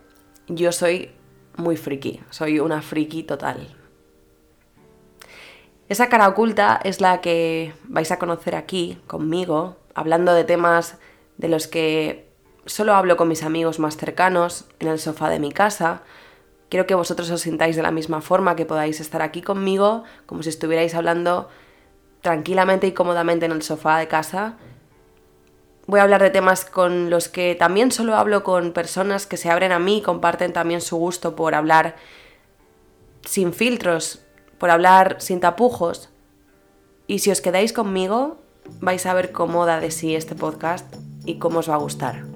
yo 0.49 0.71
soy 0.71 1.11
muy 1.57 1.77
friki, 1.77 2.21
soy 2.31 2.61
una 2.61 2.83
friki 2.83 3.23
total. 3.23 3.82
Esa 5.93 6.09
cara 6.09 6.27
oculta 6.27 6.81
es 6.85 7.03
la 7.03 7.21
que 7.21 7.75
vais 7.85 8.11
a 8.11 8.19
conocer 8.19 8.55
aquí 8.55 8.99
conmigo, 9.07 9.77
hablando 9.95 10.33
de 10.33 10.43
temas 10.43 10.97
de 11.37 11.49
los 11.51 11.67
que 11.67 12.31
solo 12.65 12.95
hablo 12.95 13.19
con 13.19 13.29
mis 13.29 13.43
amigos 13.43 13.79
más 13.79 13.99
cercanos, 13.99 14.65
en 14.81 14.89
el 14.89 14.99
sofá 14.99 15.29
de 15.29 15.39
mi 15.39 15.53
casa. 15.53 16.01
Quiero 16.71 16.87
que 16.87 16.95
vosotros 16.95 17.31
os 17.31 17.43
sintáis 17.43 17.77
de 17.77 17.83
la 17.83 17.91
misma 17.91 18.23
forma, 18.23 18.57
que 18.57 18.65
podáis 18.65 19.01
estar 19.01 19.21
aquí 19.21 19.43
conmigo, 19.43 20.05
como 20.25 20.43
si 20.43 20.49
estuvierais 20.49 20.95
hablando 20.95 21.51
tranquilamente 22.23 22.87
y 22.87 22.93
cómodamente 22.93 23.45
en 23.45 23.53
el 23.53 23.61
sofá 23.61 23.99
de 23.99 24.09
casa. 24.09 24.55
Voy 25.87 26.01
a 26.01 26.05
hablar 26.05 26.23
de 26.23 26.31
temas 26.31 26.65
con 26.65 27.11
los 27.11 27.29
que 27.29 27.55
también 27.55 27.93
solo 27.93 28.17
hablo 28.17 28.45
con 28.45 28.73
personas 28.73 29.27
que 29.27 29.37
se 29.37 29.51
abren 29.51 29.73
a 29.73 29.79
mí 29.79 29.99
y 29.99 30.03
comparten 30.03 30.55
también 30.55 30.81
su 30.81 30.97
gusto 30.97 31.37
por 31.37 31.55
hablar 31.55 31.97
sin 33.27 33.53
filtros, 33.53 34.22
por 34.63 34.71
hablar 34.71 35.17
sin 35.19 35.41
tapujos. 35.41 36.09
Y 37.09 37.19
si 37.19 37.33
os 37.33 37.41
quedáis 37.41 37.73
conmigo, 37.73 38.37
vais 38.81 39.07
a 39.07 39.13
ver 39.13 39.33
cómo 39.33 39.67
da 39.67 39.81
de 39.81 39.91
sí 39.91 40.15
este 40.15 40.37
podcast 40.37 40.87
y 41.25 41.41
cómo 41.41 41.59
os 41.59 41.69
va 41.69 41.75
a 41.75 41.79
gustar. 41.79 42.32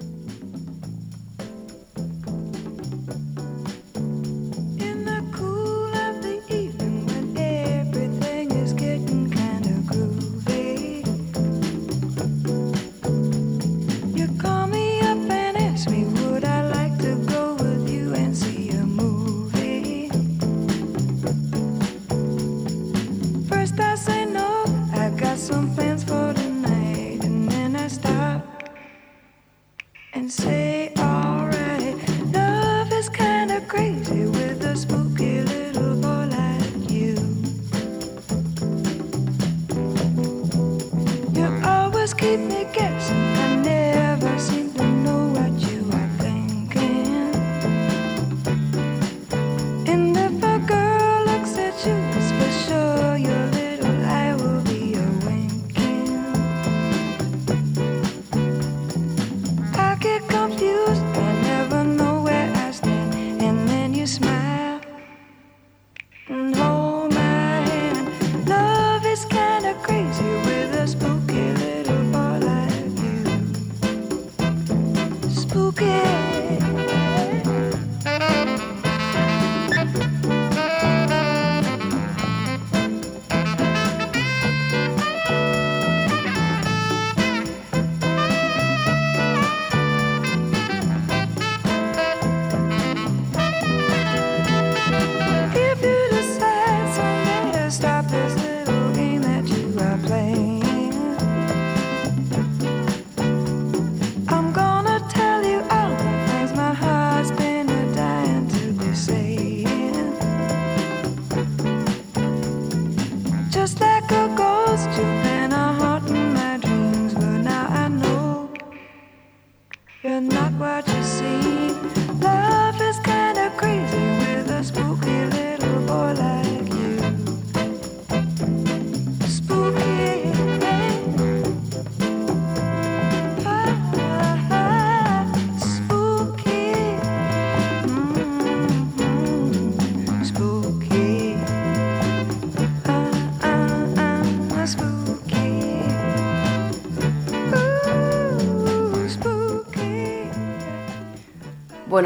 forget 75.57 76.36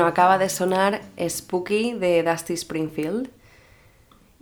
Acaba 0.07 0.39
de 0.39 0.49
sonar 0.49 1.03
Spooky 1.19 1.95
de 1.95 2.23
Dusty 2.23 2.55
Springfield. 2.55 3.31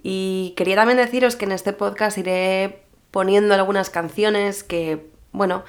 Y 0.03 0.55
quería 0.57 0.77
también 0.77 0.99
deciros 0.99 1.37
que 1.37 1.45
en 1.45 1.53
este 1.53 1.73
podcast 1.73 2.19
iré 2.19 2.83
poniendo 3.11 3.55
algunas 3.55 3.91
canciones 3.91 4.63
que, 4.63 5.11
bueno, 5.33 5.65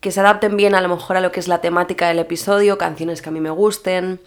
que 0.00 0.10
se 0.10 0.20
adapten 0.20 0.56
bien 0.56 0.74
a 0.74 0.80
lo 0.80 0.88
mejor 0.88 1.16
a 1.16 1.20
lo 1.20 1.32
que 1.32 1.40
es 1.40 1.48
la 1.48 1.60
temática 1.60 2.08
del 2.08 2.18
episodio, 2.18 2.78
canciones 2.78 3.22
que 3.22 3.30
a 3.30 3.32
mí 3.32 3.40
me 3.40 3.50
gusten, 3.50 4.20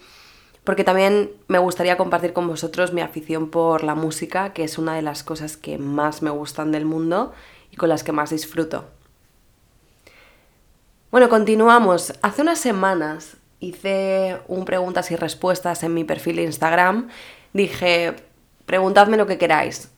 porque 0.64 0.84
también 0.84 1.30
me 1.46 1.58
gustaría 1.58 1.96
compartir 1.96 2.32
con 2.32 2.46
vosotros 2.46 2.92
mi 2.92 3.00
afición 3.00 3.48
por 3.48 3.84
la 3.84 3.94
música, 3.94 4.52
que 4.52 4.64
es 4.64 4.76
una 4.76 4.94
de 4.94 5.02
las 5.02 5.22
cosas 5.22 5.56
que 5.56 5.78
más 5.78 6.20
me 6.20 6.30
gustan 6.30 6.72
del 6.72 6.84
mundo 6.84 7.32
y 7.70 7.76
con 7.76 7.88
las 7.88 8.04
que 8.04 8.12
más 8.12 8.30
disfruto. 8.30 8.84
Bueno, 11.10 11.30
continuamos. 11.30 12.12
Hace 12.20 12.42
unas 12.42 12.58
semanas 12.58 13.37
hice 13.60 14.38
un 14.48 14.64
preguntas 14.64 15.10
y 15.10 15.16
respuestas 15.16 15.82
en 15.82 15.94
mi 15.94 16.04
perfil 16.04 16.36
de 16.36 16.44
Instagram. 16.44 17.08
Dije, 17.52 18.16
preguntadme 18.66 19.16
lo 19.16 19.26
que 19.26 19.38
queráis. 19.38 19.90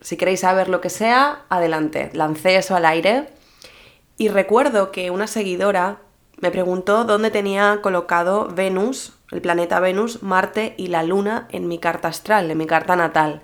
Si 0.00 0.16
queréis 0.16 0.40
saber 0.40 0.68
lo 0.68 0.80
que 0.80 0.90
sea, 0.90 1.44
adelante. 1.48 2.10
Lancé 2.12 2.56
eso 2.56 2.76
al 2.76 2.84
aire. 2.84 3.28
Y 4.18 4.28
recuerdo 4.28 4.92
que 4.92 5.10
una 5.10 5.26
seguidora 5.26 5.98
me 6.38 6.50
preguntó 6.50 7.04
dónde 7.04 7.30
tenía 7.30 7.80
colocado 7.82 8.48
Venus, 8.48 9.14
el 9.30 9.40
planeta 9.40 9.80
Venus, 9.80 10.22
Marte 10.22 10.74
y 10.76 10.88
la 10.88 11.02
Luna 11.02 11.48
en 11.50 11.66
mi 11.66 11.78
carta 11.78 12.08
astral, 12.08 12.50
en 12.50 12.58
mi 12.58 12.66
carta 12.66 12.94
natal. 12.94 13.42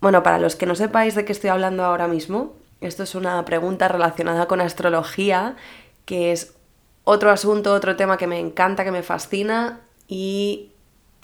Bueno, 0.00 0.22
para 0.22 0.38
los 0.38 0.56
que 0.56 0.66
no 0.66 0.74
sepáis 0.74 1.14
de 1.14 1.24
qué 1.24 1.32
estoy 1.32 1.50
hablando 1.50 1.84
ahora 1.84 2.08
mismo, 2.08 2.54
esto 2.80 3.02
es 3.02 3.14
una 3.14 3.44
pregunta 3.44 3.88
relacionada 3.88 4.46
con 4.46 4.60
astrología, 4.60 5.56
que 6.04 6.32
es 6.32 6.57
otro 7.10 7.30
asunto, 7.30 7.72
otro 7.72 7.96
tema 7.96 8.18
que 8.18 8.26
me 8.26 8.38
encanta, 8.38 8.84
que 8.84 8.90
me 8.90 9.02
fascina 9.02 9.80
y 10.08 10.72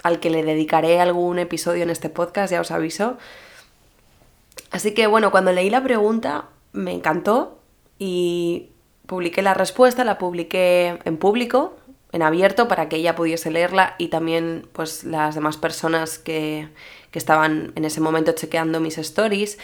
al 0.02 0.18
que 0.18 0.30
le 0.30 0.42
dedicaré 0.42 0.98
algún 0.98 1.38
episodio 1.38 1.82
en 1.82 1.90
este 1.90 2.08
podcast, 2.08 2.50
ya 2.50 2.62
os 2.62 2.70
aviso. 2.70 3.18
Así 4.70 4.94
que 4.94 5.06
bueno, 5.06 5.30
cuando 5.30 5.52
leí 5.52 5.68
la 5.68 5.82
pregunta 5.82 6.46
me 6.72 6.92
encantó 6.92 7.58
y 7.98 8.70
publiqué 9.04 9.42
la 9.42 9.52
respuesta, 9.52 10.04
la 10.04 10.16
publiqué 10.16 11.00
en 11.04 11.18
público, 11.18 11.76
en 12.12 12.22
abierto, 12.22 12.66
para 12.66 12.88
que 12.88 12.96
ella 12.96 13.14
pudiese 13.14 13.50
leerla 13.50 13.94
y 13.98 14.08
también 14.08 14.66
pues 14.72 15.04
las 15.04 15.34
demás 15.34 15.58
personas 15.58 16.18
que, 16.18 16.70
que 17.10 17.18
estaban 17.18 17.72
en 17.74 17.84
ese 17.84 18.00
momento 18.00 18.32
chequeando 18.32 18.80
mis 18.80 18.96
stories. 18.96 19.58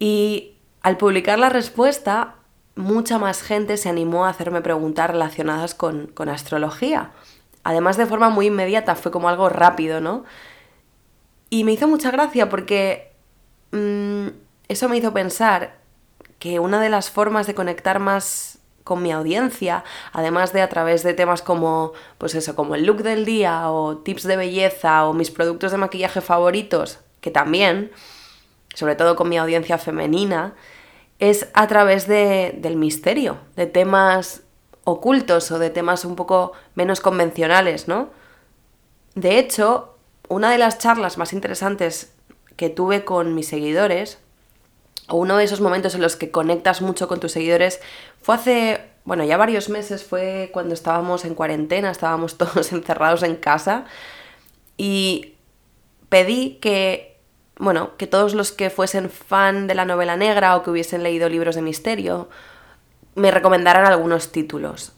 Y 0.00 0.54
al 0.82 0.96
publicar 0.96 1.38
la 1.38 1.48
respuesta 1.48 2.34
mucha 2.76 3.18
más 3.18 3.42
gente 3.42 3.76
se 3.76 3.88
animó 3.88 4.26
a 4.26 4.30
hacerme 4.30 4.60
preguntas 4.60 5.08
relacionadas 5.08 5.74
con, 5.74 6.12
astrología. 6.28 7.12
Además 7.62 7.96
de 7.96 8.06
forma 8.06 8.30
muy 8.30 8.46
inmediata, 8.46 8.94
fue 8.94 9.12
como 9.12 9.28
algo 9.28 9.48
rápido, 9.48 10.00
¿no? 10.00 10.24
Y 11.50 11.64
me 11.64 11.72
hizo 11.72 11.88
mucha 11.88 12.10
gracia 12.10 12.48
porque 12.48 13.12
mm, 13.70 14.28
eso 14.68 14.88
me 14.88 14.96
hizo 14.96 15.12
pensar 15.12 15.78
que 16.38 16.58
una 16.58 16.80
de 16.80 16.90
las 16.90 17.10
formas 17.10 17.46
de 17.46 17.54
conectar 17.54 18.00
más 18.00 18.58
con 18.82 19.02
mi 19.02 19.12
audiencia, 19.12 19.82
además 20.12 20.52
de 20.52 20.60
a 20.60 20.68
través 20.68 21.02
de 21.02 21.14
temas 21.14 21.40
como, 21.40 21.92
pues 22.18 22.34
eso, 22.34 22.54
como 22.54 22.74
el 22.74 22.84
look 22.84 23.02
del 23.02 23.24
día 23.24 23.70
o 23.70 23.98
tips 23.98 24.24
de 24.24 24.36
belleza 24.36 25.06
o 25.06 25.14
mis 25.14 25.30
productos 25.30 25.72
de 25.72 25.78
maquillaje 25.78 26.20
favoritos, 26.20 26.98
que 27.22 27.30
también, 27.30 27.92
sobre 28.74 28.94
todo 28.94 29.16
con 29.16 29.30
mi 29.30 29.38
audiencia 29.38 29.78
femenina, 29.78 30.54
es 31.18 31.48
a 31.54 31.66
través 31.66 32.06
de, 32.06 32.54
del 32.58 32.76
misterio, 32.76 33.38
de 33.56 33.66
temas 33.66 34.42
ocultos 34.84 35.50
o 35.50 35.58
de 35.58 35.70
temas 35.70 36.04
un 36.04 36.16
poco 36.16 36.52
menos 36.74 37.00
convencionales, 37.00 37.88
¿no? 37.88 38.10
De 39.14 39.38
hecho, 39.38 39.96
una 40.28 40.50
de 40.50 40.58
las 40.58 40.78
charlas 40.78 41.18
más 41.18 41.32
interesantes 41.32 42.12
que 42.56 42.70
tuve 42.70 43.04
con 43.04 43.34
mis 43.34 43.48
seguidores, 43.48 44.18
o 45.08 45.16
uno 45.16 45.36
de 45.36 45.44
esos 45.44 45.60
momentos 45.60 45.94
en 45.94 46.00
los 46.00 46.16
que 46.16 46.30
conectas 46.30 46.82
mucho 46.82 47.08
con 47.08 47.20
tus 47.20 47.32
seguidores, 47.32 47.80
fue 48.20 48.34
hace, 48.34 48.80
bueno, 49.04 49.24
ya 49.24 49.36
varios 49.36 49.68
meses, 49.68 50.04
fue 50.04 50.50
cuando 50.52 50.74
estábamos 50.74 51.24
en 51.24 51.34
cuarentena, 51.34 51.90
estábamos 51.90 52.38
todos 52.38 52.72
encerrados 52.72 53.22
en 53.22 53.36
casa, 53.36 53.84
y 54.76 55.34
pedí 56.08 56.58
que, 56.60 57.13
bueno, 57.56 57.96
que 57.96 58.06
todos 58.06 58.34
los 58.34 58.52
que 58.52 58.70
fuesen 58.70 59.10
fan 59.10 59.66
de 59.66 59.74
la 59.74 59.84
novela 59.84 60.16
negra 60.16 60.56
o 60.56 60.62
que 60.62 60.70
hubiesen 60.70 61.02
leído 61.02 61.28
libros 61.28 61.54
de 61.54 61.62
misterio, 61.62 62.28
me 63.14 63.30
recomendaran 63.30 63.86
algunos 63.86 64.32
títulos. 64.32 64.92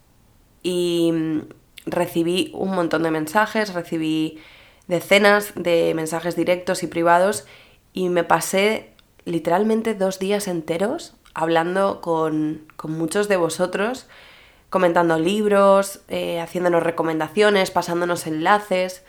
Y 0.63 1.11
mm, 1.13 1.41
recibí 1.87 2.51
un 2.55 2.75
montón 2.75 3.03
de 3.03 3.11
mensajes, 3.11 3.75
recibí 3.75 4.41
decenas 4.89 5.53
de 5.55 5.93
mensajes 5.95 6.37
directos 6.37 6.83
y 6.83 6.87
privados 6.87 7.47
y 7.93 8.09
me 8.09 8.25
pasé 8.25 8.93
literalmente 9.25 9.95
dos 9.95 10.19
días 10.19 10.49
enteros 10.49 11.15
hablando 11.35 12.01
con, 12.01 12.67
muchos 12.85 13.29
de 13.29 13.37
vosotros, 13.37 14.07
comentando 14.71 15.19
libros, 15.19 16.01
eh, 16.09 16.41
haciéndonos 16.41 16.83
recomendaciones, 16.83 17.71
pasándonos 17.71 18.27
enlaces. 18.27 19.05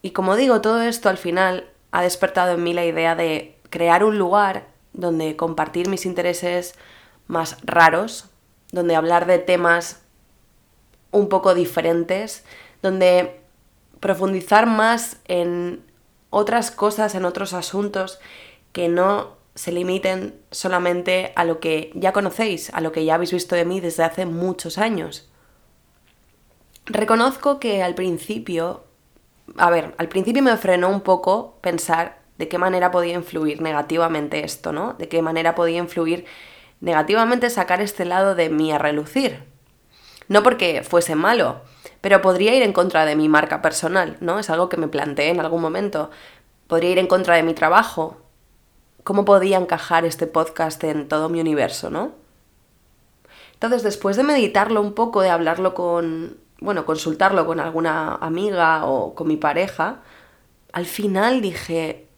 Y 0.00 0.12
como 0.12 0.34
digo, 0.34 0.62
todo 0.62 0.80
esto 0.80 1.10
al 1.10 1.18
final 1.18 1.68
ha 1.94 2.02
despertado 2.02 2.54
en 2.54 2.62
mí 2.64 2.72
la 2.72 2.84
idea 2.84 3.14
de 3.14 3.56
crear 3.70 4.02
un 4.02 4.18
lugar 4.18 4.66
donde 4.94 5.36
compartir 5.36 5.88
mis 5.88 6.06
intereses 6.06 6.74
más 7.28 7.56
raros, 7.62 8.30
donde 8.72 8.96
hablar 8.96 9.26
de 9.26 9.38
temas 9.38 10.02
un 11.12 11.28
poco 11.28 11.54
diferentes, 11.54 12.44
donde 12.82 13.40
profundizar 14.00 14.66
más 14.66 15.18
en 15.26 15.84
otras 16.30 16.72
cosas, 16.72 17.14
en 17.14 17.24
otros 17.24 17.52
asuntos 17.52 18.18
que 18.72 18.88
no 18.88 19.36
se 19.54 19.70
limiten 19.70 20.34
solamente 20.50 21.32
a 21.36 21.44
lo 21.44 21.60
que 21.60 21.92
ya 21.94 22.12
conocéis, 22.12 22.70
a 22.74 22.80
lo 22.80 22.90
que 22.90 23.04
ya 23.04 23.14
habéis 23.14 23.32
visto 23.32 23.54
de 23.54 23.64
mí 23.64 23.78
desde 23.78 24.02
hace 24.02 24.26
muchos 24.26 24.78
años. 24.78 25.30
Reconozco 26.86 27.60
que 27.60 27.84
al 27.84 27.94
principio, 27.94 28.82
a 29.56 29.70
ver, 29.70 29.94
al 29.98 30.08
principio 30.08 30.42
me 30.42 30.56
frenó 30.56 30.88
un 30.88 31.00
poco 31.00 31.58
pensar 31.60 32.18
de 32.38 32.48
qué 32.48 32.58
manera 32.58 32.90
podía 32.90 33.14
influir 33.14 33.60
negativamente 33.60 34.44
esto, 34.44 34.72
¿no? 34.72 34.94
De 34.94 35.08
qué 35.08 35.22
manera 35.22 35.54
podía 35.54 35.78
influir 35.78 36.24
negativamente 36.80 37.50
sacar 37.50 37.80
este 37.80 38.04
lado 38.04 38.34
de 38.34 38.50
mí 38.50 38.72
a 38.72 38.78
relucir. 38.78 39.44
No 40.28 40.42
porque 40.42 40.82
fuese 40.82 41.14
malo, 41.14 41.60
pero 42.00 42.22
podría 42.22 42.54
ir 42.54 42.62
en 42.62 42.72
contra 42.72 43.04
de 43.04 43.16
mi 43.16 43.28
marca 43.28 43.62
personal, 43.62 44.16
¿no? 44.20 44.38
Es 44.38 44.50
algo 44.50 44.68
que 44.68 44.76
me 44.76 44.88
planteé 44.88 45.28
en 45.28 45.40
algún 45.40 45.60
momento. 45.60 46.10
Podría 46.66 46.90
ir 46.90 46.98
en 46.98 47.06
contra 47.06 47.36
de 47.36 47.42
mi 47.42 47.54
trabajo. 47.54 48.16
¿Cómo 49.04 49.24
podía 49.24 49.58
encajar 49.58 50.04
este 50.04 50.26
podcast 50.26 50.82
en 50.84 51.08
todo 51.08 51.28
mi 51.28 51.40
universo, 51.40 51.90
no? 51.90 52.12
Entonces, 53.52 53.82
después 53.82 54.16
de 54.16 54.24
meditarlo 54.24 54.80
un 54.80 54.94
poco, 54.94 55.20
de 55.20 55.30
hablarlo 55.30 55.74
con, 55.74 56.38
bueno, 56.64 56.86
consultarlo 56.86 57.44
con 57.44 57.60
alguna 57.60 58.14
amiga 58.14 58.86
o 58.86 59.14
con 59.14 59.28
mi 59.28 59.36
pareja, 59.36 60.00
al 60.72 60.86
final 60.86 61.42
dije, 61.42 62.08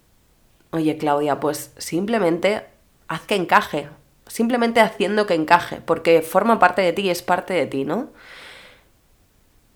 oye 0.71 0.97
Claudia, 0.97 1.41
pues 1.41 1.73
simplemente 1.79 2.65
haz 3.09 3.23
que 3.23 3.35
encaje, 3.35 3.89
simplemente 4.29 4.81
haciendo 4.81 5.27
que 5.27 5.35
encaje, 5.35 5.81
porque 5.81 6.23
forma 6.23 6.61
parte 6.61 6.81
de 6.83 6.93
ti 6.93 7.03
y 7.03 7.11
es 7.11 7.23
parte 7.23 7.55
de 7.55 7.67
ti, 7.67 7.85
¿no? 7.85 8.11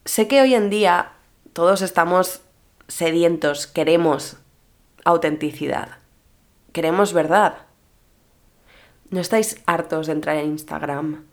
Sé 0.04 0.28
que 0.28 0.40
hoy 0.40 0.54
en 0.54 0.70
día 0.70 1.12
todos 1.52 1.82
estamos 1.82 2.42
sedientos, 2.86 3.66
queremos 3.66 4.36
autenticidad, 5.04 5.98
queremos 6.72 7.12
verdad. 7.12 7.66
¿No 9.10 9.20
estáis 9.20 9.60
hartos 9.66 10.06
de 10.06 10.12
entrar 10.12 10.36
en 10.36 10.50
Instagram? 10.50 11.24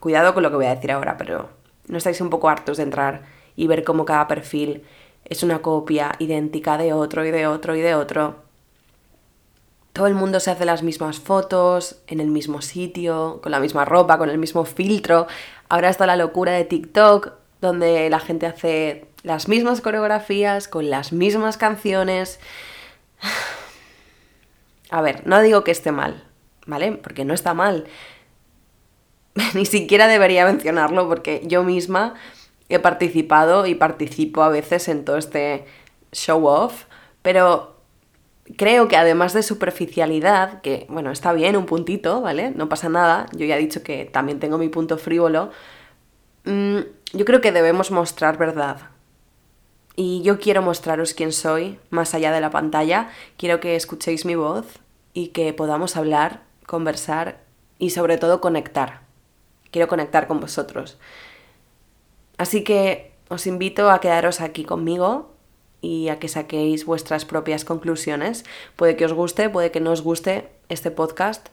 Cuidado 0.00 0.32
con 0.32 0.42
lo 0.42 0.48
que 0.48 0.56
voy 0.56 0.66
a 0.66 0.74
decir 0.74 0.90
ahora, 0.90 1.18
pero 1.18 1.59
¿no 1.90 1.98
estáis 1.98 2.20
un 2.20 2.30
poco 2.30 2.48
hartos 2.48 2.78
de 2.78 2.84
entrar 2.84 3.22
y 3.56 3.66
ver 3.66 3.84
cómo 3.84 4.04
cada 4.04 4.26
perfil 4.28 4.82
es 5.24 5.42
una 5.42 5.60
copia 5.60 6.12
idéntica 6.18 6.78
de 6.78 6.92
otro 6.92 7.26
y 7.26 7.30
de 7.30 7.46
otro 7.46 7.76
y 7.76 7.80
de 7.80 7.94
otro? 7.94 8.50
todo 9.92 10.06
el 10.06 10.14
mundo 10.14 10.40
se 10.40 10.50
hace 10.50 10.64
las 10.64 10.82
mismas 10.82 11.18
fotos, 11.18 12.00
en 12.06 12.20
el 12.20 12.28
mismo 12.28 12.62
sitio, 12.62 13.40
con 13.42 13.52
la 13.52 13.60
misma 13.60 13.84
ropa, 13.84 14.18
con 14.18 14.30
el 14.30 14.38
mismo 14.38 14.64
filtro. 14.64 15.26
Ahora 15.68 15.88
está 15.88 16.06
la 16.06 16.16
locura 16.16 16.52
de 16.52 16.64
TikTok, 16.64 17.32
donde 17.60 18.08
la 18.08 18.20
gente 18.20 18.46
hace 18.46 19.08
las 19.22 19.48
mismas 19.48 19.80
coreografías, 19.80 20.68
con 20.68 20.90
las 20.90 21.12
mismas 21.12 21.56
canciones. 21.56 22.40
A 24.90 25.02
ver, 25.02 25.26
no 25.26 25.40
digo 25.40 25.64
que 25.64 25.70
esté 25.70 25.92
mal, 25.92 26.24
¿vale? 26.66 26.92
Porque 26.92 27.24
no 27.24 27.34
está 27.34 27.54
mal. 27.54 27.86
Ni 29.54 29.66
siquiera 29.66 30.06
debería 30.08 30.44
mencionarlo 30.44 31.08
porque 31.08 31.42
yo 31.44 31.62
misma 31.62 32.14
he 32.68 32.78
participado 32.78 33.66
y 33.66 33.74
participo 33.74 34.42
a 34.42 34.48
veces 34.48 34.88
en 34.88 35.04
todo 35.04 35.16
este 35.16 35.64
show 36.12 36.46
off, 36.46 36.84
pero 37.22 37.76
creo 38.56 38.88
que 38.88 38.96
además 38.96 39.32
de 39.32 39.42
superficialidad, 39.42 40.60
que 40.60 40.86
bueno, 40.88 41.10
está 41.10 41.32
bien 41.32 41.56
un 41.56 41.66
puntito, 41.66 42.20
¿vale? 42.20 42.50
No 42.50 42.68
pasa 42.68 42.88
nada, 42.88 43.26
yo 43.32 43.44
ya 43.46 43.56
he 43.56 43.60
dicho 43.60 43.82
que 43.82 44.04
también 44.04 44.40
tengo 44.40 44.58
mi 44.58 44.68
punto 44.68 44.98
frívolo, 44.98 45.50
mm, 46.44 46.78
yo 47.12 47.24
creo 47.24 47.40
que 47.40 47.52
debemos 47.52 47.90
mostrar 47.90 48.38
verdad. 48.38 48.78
Y 49.96 50.22
yo 50.22 50.38
quiero 50.38 50.62
mostraros 50.62 51.14
quién 51.14 51.32
soy, 51.32 51.78
más 51.90 52.14
allá 52.14 52.32
de 52.32 52.40
la 52.40 52.50
pantalla, 52.50 53.10
quiero 53.36 53.60
que 53.60 53.76
escuchéis 53.76 54.24
mi 54.24 54.36
voz 54.36 54.66
y 55.12 55.28
que 55.28 55.52
podamos 55.52 55.96
hablar, 55.96 56.42
conversar 56.66 57.40
y 57.78 57.90
sobre 57.90 58.16
todo 58.16 58.40
conectar. 58.40 59.09
Quiero 59.70 59.88
conectar 59.88 60.26
con 60.26 60.40
vosotros. 60.40 60.98
Así 62.38 62.64
que 62.64 63.12
os 63.28 63.46
invito 63.46 63.90
a 63.90 64.00
quedaros 64.00 64.40
aquí 64.40 64.64
conmigo 64.64 65.30
y 65.80 66.08
a 66.08 66.18
que 66.18 66.28
saquéis 66.28 66.84
vuestras 66.84 67.24
propias 67.24 67.64
conclusiones. 67.64 68.44
Puede 68.76 68.96
que 68.96 69.04
os 69.04 69.12
guste, 69.12 69.48
puede 69.48 69.70
que 69.70 69.80
no 69.80 69.92
os 69.92 70.02
guste 70.02 70.48
este 70.68 70.90
podcast, 70.90 71.48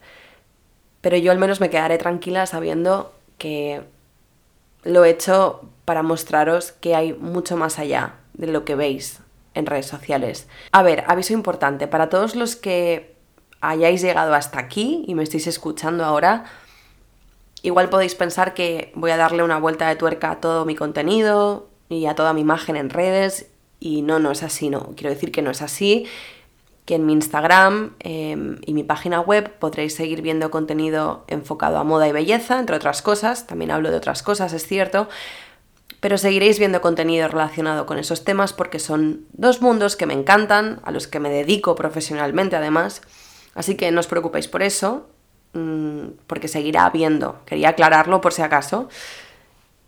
pero 1.01 1.17
yo 1.17 1.32
al 1.32 1.39
menos 1.39 1.62
me 1.62 1.69
quedaré 1.69 1.97
tranquila 1.97 2.45
sabiendo 2.45 3.13
que 3.38 3.84
lo 4.84 5.06
he 5.06 5.10
hecho 5.10 5.62
para 5.86 6.03
mostraros 6.03 6.71
que 6.71 6.95
hay 6.95 7.13
mucho 7.13 7.58
más 7.58 7.80
allá 7.80 8.15
de 8.34 8.47
lo 8.47 8.65
que 8.65 8.75
veis 8.75 9.19
en 9.53 9.65
redes 9.65 9.86
sociales. 9.86 10.47
A 10.71 10.84
ver, 10.84 11.03
aviso 11.08 11.34
importante, 11.34 11.88
para 11.88 12.10
todos 12.10 12.36
los 12.36 12.56
que 12.56 13.15
hayáis 13.62 14.01
llegado 14.01 14.34
hasta 14.34 14.60
aquí 14.60 15.03
y 15.08 15.15
me 15.15 15.23
estéis 15.23 15.47
escuchando 15.47 16.06
ahora, 16.06 16.45
igual 17.67 17.89
podéis 17.89 18.15
pensar 18.15 18.53
que 18.53 18.91
voy 18.95 19.12
a 19.12 19.17
darle 19.17 19.43
una 19.43 19.60
vuelta 19.60 19.88
de 19.89 19.95
tuerca 19.95 20.32
a 20.32 20.39
todo 20.39 20.65
mi 20.65 20.75
contenido 20.75 21.67
y 21.89 22.06
a 22.06 22.15
toda 22.15 22.34
mi 22.34 22.41
imagen 22.41 22.77
en 22.77 22.89
redes 22.89 23.51
y 23.80 24.01
no, 24.01 24.19
no 24.19 24.32
es 24.32 24.41
así, 24.41 24.69
no. 24.69 24.93
Quiero 24.95 25.10
decir 25.10 25.32
que 25.32 25.41
no 25.41 25.51
es 25.51 25.62
así, 25.62 26.06
que 26.86 26.95
en 26.95 27.06
mi 27.06 27.13
Instagram 27.13 27.95
em, 27.99 28.58
y 28.65 28.73
mi 28.73 28.84
página 28.84 29.19
web 29.19 29.51
podréis 29.60 29.95
seguir 29.95 30.21
viendo 30.21 30.49
contenido 30.49 31.25
enfocado 31.27 31.77
a 31.77 31.84
moda 31.84 32.08
y 32.08 32.13
belleza, 32.13 32.58
entre 32.60 32.77
otras 32.77 33.01
cosas. 33.01 33.45
También 33.47 33.71
hablo 33.71 33.91
de 33.91 33.97
otras 33.97 34.23
cosas, 34.23 34.53
es 34.53 34.65
cierto. 34.65 35.10
Pero 35.99 36.17
seguiréis 36.17 36.60
viendo 36.60 36.80
contenido 36.80 37.27
relacionado 37.27 37.86
con 37.86 37.97
esos 37.97 38.23
temas 38.23 38.53
porque 38.53 38.80
son 38.80 39.25
dos 39.34 39.62
mundos 39.62 39.97
que 39.97 40.06
me 40.06 40.13
encantan, 40.13 40.80
a 40.84 40.91
los 40.91 41.08
que 41.08 41.19
me 41.19 41.30
dedico 41.30 41.75
profesionalmente 41.75 42.56
además. 42.56 43.01
Así 43.56 43.75
que 43.75 43.91
no 43.91 43.99
os 43.99 44.08
preocupéis 44.08 44.47
por 44.47 44.63
eso, 44.63 45.08
porque 46.28 46.48
seguirá 46.48 46.86
habiendo. 46.86 47.39
Quería 47.46 47.70
aclararlo 47.70 48.22
por 48.22 48.34
si 48.34 48.41
acaso. 48.41 48.89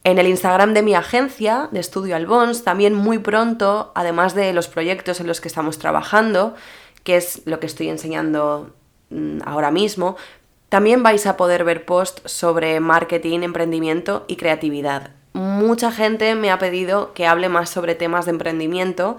En 0.04 0.18
el 0.18 0.28
Instagram 0.28 0.74
de 0.74 0.82
mi 0.82 0.96
agencia, 0.96 1.70
de 1.72 1.80
Estudio 1.80 2.16
Albons, 2.16 2.64
también 2.64 2.94
muy 2.94 3.20
pronto, 3.20 3.92
además 3.96 4.34
de 4.34 4.54
los 4.54 4.68
proyectos 4.68 5.20
en 5.20 5.28
los 5.28 5.42
que 5.42 5.50
estamos 5.50 5.78
trabajando, 5.78 6.56
que 7.04 7.18
es 7.18 7.42
lo 7.46 7.60
que 7.60 7.66
estoy 7.66 7.90
enseñando 7.90 8.74
mm, 9.10 9.40
ahora 9.46 9.72
mismo, 9.72 10.16
también 10.70 11.04
vais 11.04 11.26
a 11.26 11.36
poder 11.36 11.64
ver 11.64 11.86
posts 11.86 12.32
sobre 12.32 12.80
marketing, 12.80 13.42
emprendimiento 13.42 14.24
y 14.28 14.36
creatividad. 14.38 15.12
Mucha 15.34 15.92
gente 15.92 16.36
me 16.36 16.52
ha 16.52 16.60
pedido 16.60 17.14
que 17.14 17.28
hable 17.28 17.50
más 17.50 17.70
sobre 17.70 17.96
temas 17.96 18.26
de 18.26 18.32
emprendimiento 18.32 19.18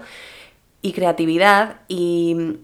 y 0.81 0.93
creatividad 0.93 1.81
y 1.87 2.57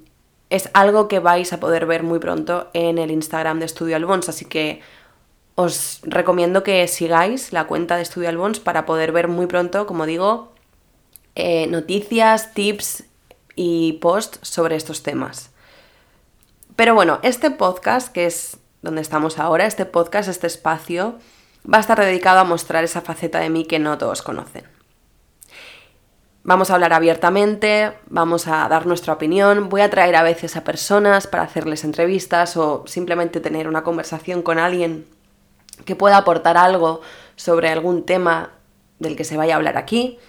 es 0.50 0.70
algo 0.74 1.08
que 1.08 1.20
vais 1.20 1.52
a 1.54 1.60
poder 1.60 1.86
ver 1.86 2.04
muy 2.04 2.20
pronto 2.20 2.70
en 2.74 2.98
el 2.98 3.12
Instagram 3.12 3.60
de 3.60 3.66
Estudio 3.66 3.96
Albons, 3.96 4.30
así 4.30 4.46
que 4.46 4.82
os 5.56 6.00
recomiendo 6.04 6.64
que 6.64 6.88
sigáis 6.88 7.52
la 7.52 7.66
cuenta 7.66 7.96
de 7.96 8.04
Estudio 8.04 8.30
Albons 8.30 8.60
para 8.60 8.86
poder 8.86 9.12
ver 9.12 9.28
muy 9.28 9.48
pronto, 9.48 9.88
como 9.88 10.06
digo, 10.06 10.54
eh, 11.36 11.68
noticias, 11.68 12.54
tips 12.54 13.04
y 13.56 13.94
posts 13.94 14.40
sobre 14.44 14.76
estos 14.76 15.04
temas. 15.04 15.52
Pero 16.76 16.94
bueno, 16.94 17.20
este 17.24 17.50
podcast, 17.50 18.14
que 18.14 18.28
es 18.28 18.58
donde 18.84 19.02
estamos 19.02 19.40
ahora, 19.40 19.66
este 19.66 19.86
podcast, 19.86 20.30
este 20.30 20.48
espacio, 20.48 21.16
va 21.72 21.78
a 21.78 21.82
estar 21.82 22.00
dedicado 22.00 22.40
a 22.40 22.44
mostrar 22.44 22.84
esa 22.84 23.02
faceta 23.02 23.40
de 23.40 23.50
mí 23.50 23.66
que 23.66 23.80
no 23.80 23.98
todos 23.98 24.22
conocen. 24.22 24.77
Vamos 26.48 26.72
a 26.72 26.76
hablar 26.76 26.94
abiertamente, 26.94 27.92
vamos 28.10 28.48
a 28.48 28.70
dar 28.70 28.86
nuestra 28.86 29.12
opinión, 29.12 29.68
voy 29.68 29.82
a 29.82 29.90
traer 29.90 30.16
a 30.16 30.24
veces 30.24 30.56
a 30.56 30.64
personas 30.64 31.28
para 31.28 31.44
hacerles 31.44 31.84
entrevistas 31.84 32.56
o 32.56 32.86
simplemente 32.88 33.42
tener 33.42 33.68
una 33.68 33.84
conversación 33.84 34.42
con 34.42 34.58
alguien 34.58 35.06
que 35.84 35.98
pueda 35.98 36.16
aportar 36.16 36.56
algo 36.56 37.02
sobre 37.36 37.68
algún 37.68 38.06
tema 38.06 38.52
del 38.98 39.18
que 39.18 39.26
se 39.26 39.36
vaya 39.36 39.56
a 39.56 39.58
hablar 39.58 39.76
aquí. 39.76 40.20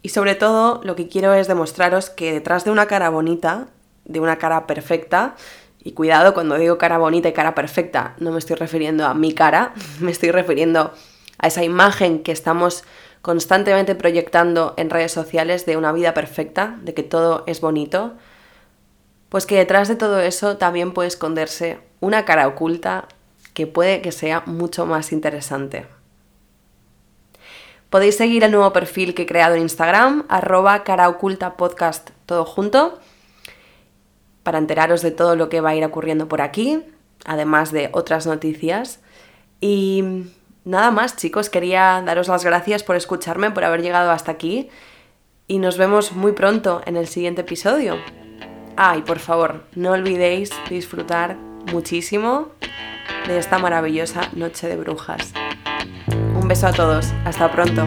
Y 0.00 0.08
sobre 0.08 0.36
todo 0.36 0.80
lo 0.84 0.96
que 0.96 1.08
quiero 1.08 1.34
es 1.34 1.48
demostraros 1.48 2.08
que 2.08 2.32
detrás 2.32 2.64
de 2.64 2.70
una 2.70 2.86
cara 2.86 3.10
bonita, 3.10 3.66
de 4.06 4.20
una 4.20 4.38
cara 4.38 4.66
perfecta, 4.66 5.36
y 5.84 5.92
cuidado 5.92 6.32
cuando 6.32 6.56
digo 6.56 6.78
cara 6.78 6.96
bonita 6.96 7.28
y 7.28 7.34
cara 7.34 7.54
perfecta, 7.54 8.14
no 8.20 8.32
me 8.32 8.38
estoy 8.38 8.56
refiriendo 8.56 9.04
a 9.04 9.12
mi 9.12 9.34
cara, 9.34 9.74
me 10.00 10.12
estoy 10.12 10.30
refiriendo 10.30 10.94
a 11.36 11.46
esa 11.46 11.62
imagen 11.62 12.22
que 12.22 12.32
estamos 12.32 12.84
constantemente 13.22 13.94
proyectando 13.94 14.74
en 14.76 14.90
redes 14.90 15.12
sociales 15.12 15.66
de 15.66 15.76
una 15.76 15.92
vida 15.92 16.14
perfecta, 16.14 16.78
de 16.82 16.94
que 16.94 17.02
todo 17.02 17.44
es 17.46 17.60
bonito, 17.60 18.14
pues 19.28 19.46
que 19.46 19.56
detrás 19.56 19.88
de 19.88 19.96
todo 19.96 20.20
eso 20.20 20.56
también 20.56 20.92
puede 20.92 21.08
esconderse 21.08 21.78
una 22.00 22.24
cara 22.24 22.48
oculta 22.48 23.06
que 23.54 23.66
puede 23.66 24.00
que 24.00 24.12
sea 24.12 24.42
mucho 24.46 24.86
más 24.86 25.12
interesante. 25.12 25.86
Podéis 27.90 28.16
seguir 28.16 28.44
el 28.44 28.52
nuevo 28.52 28.72
perfil 28.72 29.14
que 29.14 29.22
he 29.22 29.26
creado 29.26 29.56
en 29.56 29.62
Instagram, 29.62 30.24
arroba 30.28 30.84
cara 30.84 31.08
oculta 31.08 31.56
podcast 31.56 32.10
todo 32.24 32.44
junto, 32.44 33.00
para 34.42 34.58
enteraros 34.58 35.02
de 35.02 35.10
todo 35.10 35.36
lo 35.36 35.48
que 35.48 35.60
va 35.60 35.70
a 35.70 35.74
ir 35.74 35.84
ocurriendo 35.84 36.28
por 36.28 36.40
aquí, 36.40 36.82
además 37.24 37.72
de 37.72 37.90
otras 37.92 38.26
noticias. 38.26 39.00
Y 39.60 40.32
nada 40.64 40.90
más, 40.90 41.16
chicos, 41.16 41.50
quería 41.50 42.02
daros 42.04 42.28
las 42.28 42.44
gracias 42.44 42.82
por 42.82 42.96
escucharme, 42.96 43.50
por 43.50 43.64
haber 43.64 43.82
llegado 43.82 44.10
hasta 44.10 44.32
aquí. 44.32 44.68
Y 45.46 45.58
nos 45.58 45.76
vemos 45.76 46.12
muy 46.12 46.32
pronto 46.32 46.80
en 46.86 46.96
el 46.96 47.08
siguiente 47.08 47.40
episodio. 47.40 47.96
Ah, 48.76 48.96
y 48.96 49.02
por 49.02 49.18
favor, 49.18 49.64
no 49.74 49.92
olvidéis 49.92 50.50
disfrutar 50.68 51.36
muchísimo 51.72 52.48
de 53.26 53.38
esta 53.38 53.58
maravillosa 53.58 54.30
noche 54.32 54.68
de 54.68 54.76
brujas. 54.76 55.32
Un 56.40 56.48
beso 56.48 56.68
a 56.68 56.72
todos, 56.72 57.12
hasta 57.24 57.50
pronto. 57.50 57.86